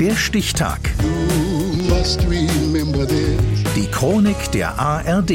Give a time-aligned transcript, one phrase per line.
[0.00, 0.78] Der Stichtag.
[3.74, 5.32] Die Chronik der ARD.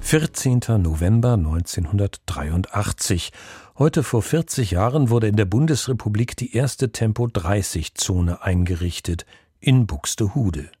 [0.00, 0.60] 14.
[0.78, 3.30] November 1983.
[3.78, 9.26] Heute vor 40 Jahren wurde in der Bundesrepublik die erste Tempo-30-Zone eingerichtet
[9.60, 10.72] in Buxtehude.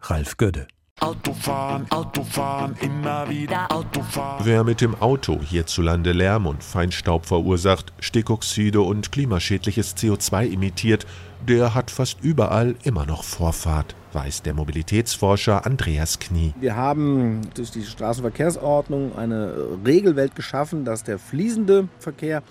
[0.00, 0.66] Ralf Gödde.
[1.02, 4.46] Autofahren, Autofahren, immer wieder Autofahren.
[4.46, 11.04] Wer mit dem Auto hierzulande Lärm und Feinstaub verursacht, Stickoxide und klimaschädliches CO2 emittiert,
[11.48, 16.54] der hat fast überall immer noch Vorfahrt, weiß der Mobilitätsforscher Andreas Knie.
[16.60, 22.44] Wir haben durch die Straßenverkehrsordnung eine Regelwelt geschaffen, dass der fließende Verkehr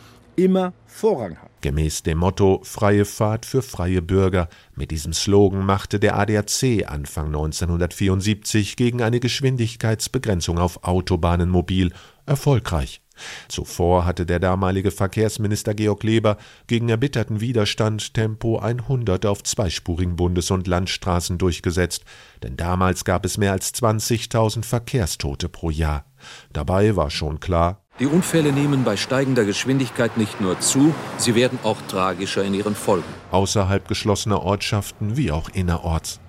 [0.44, 1.50] immer Vorrang hat.
[1.62, 4.50] Gemäß dem Motto Freie Fahrt für freie Bürger.
[4.76, 11.94] Mit diesem Slogan machte der ADAC Anfang 1974 gegen eine Geschwindigkeitsbegrenzung auf Autobahnen mobil.
[12.26, 13.02] Erfolgreich.
[13.48, 20.52] Zuvor hatte der damalige Verkehrsminister Georg Leber gegen erbitterten Widerstand Tempo 100 auf zweispurigen Bundes-
[20.52, 22.03] und Landstraßen durchgesetzt,
[22.44, 26.05] denn damals gab es mehr als 20.000 Verkehrstote pro Jahr.
[26.53, 31.59] Dabei war schon klar, die Unfälle nehmen bei steigender Geschwindigkeit nicht nur zu, sie werden
[31.63, 33.05] auch tragischer in ihren Folgen.
[33.30, 36.19] Außerhalb geschlossener Ortschaften wie auch innerorts.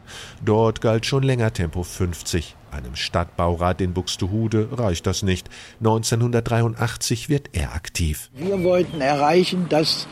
[0.44, 2.56] Dort galt schon länger Tempo 50.
[2.70, 5.48] Einem Stadtbaurat in Buxtehude reicht das nicht.
[5.80, 8.30] 1983 wird er aktiv.
[8.34, 10.06] Wir wollten erreichen, dass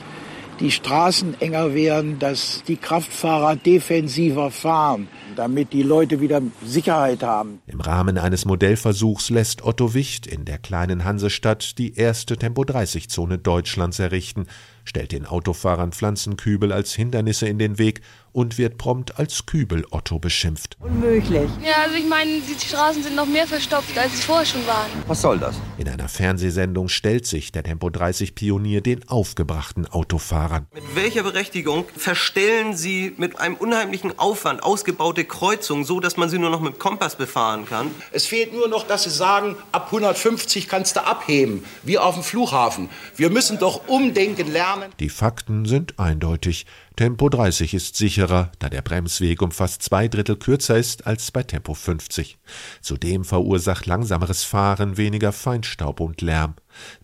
[0.61, 7.63] die Straßen enger werden, dass die Kraftfahrer defensiver fahren, damit die Leute wieder Sicherheit haben.
[7.67, 13.99] Im Rahmen eines Modellversuchs lässt Otto Wicht in der kleinen Hansestadt die erste Tempo-30-Zone Deutschlands
[13.99, 14.47] errichten
[14.85, 18.01] stellt den Autofahrern Pflanzenkübel als Hindernisse in den Weg
[18.33, 20.77] und wird prompt als Kübel-Otto beschimpft.
[20.81, 21.51] Unmöglich.
[21.65, 24.91] Ja, also ich meine, die Straßen sind noch mehr verstopft, als sie vorher schon waren.
[25.07, 25.57] Was soll das?
[25.79, 30.67] In einer Fernsehsendung stellt sich der Tempo 30 Pionier den aufgebrachten Autofahrern.
[30.75, 36.39] Mit welcher Berechtigung verstellen Sie mit einem unheimlichen Aufwand ausgebaute Kreuzungen so, dass man sie
[36.39, 37.91] nur noch mit Kompass befahren kann?
[38.13, 42.23] Es fehlt nur noch, dass Sie sagen, ab 150 kannst du abheben, wie auf dem
[42.23, 42.89] Flughafen.
[43.17, 44.91] Wir müssen doch umdenken lernen.
[45.01, 46.67] Die Fakten sind eindeutig.
[46.97, 51.43] Tempo 30 ist sicherer, da der Bremsweg um fast zwei Drittel kürzer ist als bei
[51.43, 52.39] Tempo 50.
[52.83, 56.55] Zudem verursacht langsameres Fahren weniger Feinstaub und Lärm.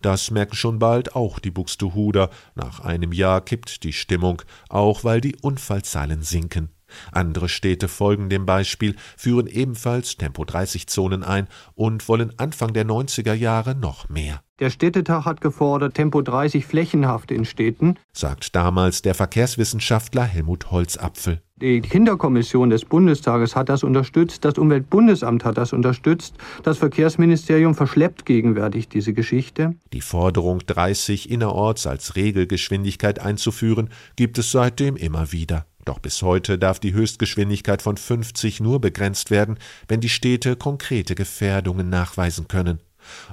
[0.03, 2.31] Das merken schon bald auch die Buxtehuder.
[2.55, 6.69] Nach einem Jahr kippt die Stimmung, auch weil die Unfallzahlen sinken.
[7.13, 13.75] Andere Städte folgen dem Beispiel, führen ebenfalls Tempo-30-Zonen ein und wollen Anfang der 90er Jahre
[13.75, 14.43] noch mehr.
[14.59, 21.43] Der Städtetag hat gefordert, Tempo 30 flächenhaft in Städten, sagt damals der Verkehrswissenschaftler Helmut Holzapfel.
[21.61, 28.25] Die Kinderkommission des Bundestages hat das unterstützt, das Umweltbundesamt hat das unterstützt, das Verkehrsministerium verschleppt
[28.25, 29.75] gegenwärtig diese Geschichte.
[29.93, 35.67] Die Forderung, 30 innerorts als Regelgeschwindigkeit einzuführen, gibt es seitdem immer wieder.
[35.85, 41.15] Doch bis heute darf die Höchstgeschwindigkeit von 50 nur begrenzt werden, wenn die Städte konkrete
[41.15, 42.81] Gefährdungen nachweisen können.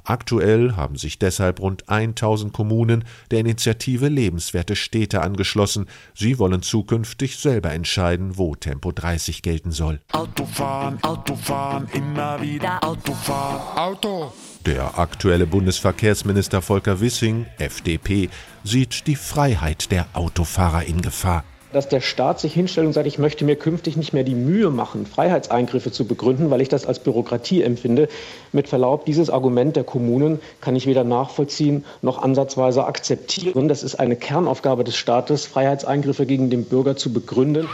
[0.04, 5.86] Aktuell haben sich deshalb rund 1000 Kommunen der Initiative Lebenswerte Städte angeschlossen.
[6.14, 10.00] Sie wollen zukünftig selber entscheiden, wo Tempo 30 gelten soll.
[10.12, 13.78] Autofahren, Autofahren, immer wieder Autofahren.
[13.78, 14.32] Auto.
[14.66, 18.30] Der aktuelle Bundesverkehrsminister Volker Wissing, FDP,
[18.62, 23.18] sieht die Freiheit der Autofahrer in Gefahr dass der Staat sich hinstellt und sagt, ich
[23.18, 27.00] möchte mir künftig nicht mehr die Mühe machen, Freiheitseingriffe zu begründen, weil ich das als
[27.00, 28.08] Bürokratie empfinde.
[28.52, 33.68] Mit Verlaub, dieses Argument der Kommunen kann ich weder nachvollziehen noch ansatzweise akzeptieren.
[33.68, 37.68] Das ist eine Kernaufgabe des Staates, Freiheitseingriffe gegen den Bürger zu begründen.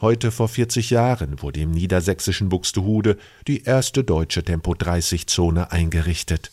[0.00, 3.16] Heute vor 40 Jahren wurde im niedersächsischen Buxtehude
[3.48, 6.52] die erste deutsche Tempo-30-Zone eingerichtet.